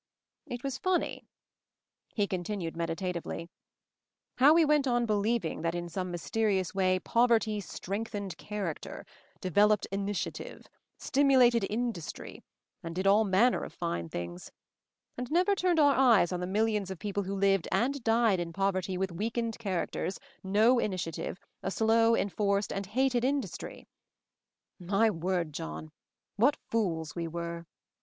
"It 0.47 0.63
was 0.63 0.79
funny," 0.79 1.27
he 2.15 2.25
continued 2.25 2.73
medita 2.73 3.13
tively, 3.13 3.49
"how 4.37 4.55
we 4.55 4.65
went 4.65 4.87
on 4.87 5.05
believing 5.05 5.61
that 5.61 5.75
in 5.75 5.89
some 5.89 6.09
mysterious 6.09 6.73
way 6.73 6.97
poverty 6.97 7.59
'strengthened 7.61 8.35
character/ 8.39 9.05
'developed 9.41 9.85
initiative/ 9.91 10.65
'stimulated 10.97 11.67
industry/ 11.69 12.43
and 12.81 12.95
did 12.95 13.05
all 13.05 13.23
manner 13.25 13.63
of 13.63 13.73
fine 13.73 14.09
things; 14.09 14.51
and 15.19 15.29
never 15.29 15.53
turned 15.53 15.79
our 15.79 15.93
eyes 15.93 16.31
on 16.31 16.39
the 16.39 16.47
millions 16.47 16.89
of 16.89 16.97
people 16.97 17.21
who 17.21 17.35
lived 17.35 17.67
and 17.71 18.03
died 18.03 18.39
in 18.39 18.51
poverty 18.53 18.97
with 18.97 19.11
weakened 19.11 19.59
characters, 19.59 20.19
no 20.43 20.79
initiative, 20.79 21.37
a 21.61 21.69
slow, 21.69 22.15
enforced 22.15 22.73
and 22.73 22.87
hated 22.87 23.23
industry. 23.23 23.87
My 24.79 25.11
word, 25.11 25.53
John, 25.53 25.91
what 26.37 26.57
fools 26.71 27.13
we 27.13 27.27
were!" 27.27 27.67